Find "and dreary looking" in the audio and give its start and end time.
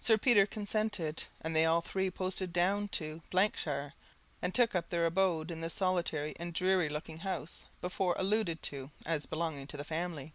6.40-7.18